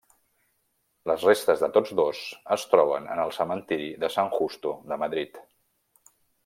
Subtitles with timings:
[1.11, 2.23] Les restes de tots dos
[2.57, 5.43] es troben en el cementiri de San Justo de Madrid.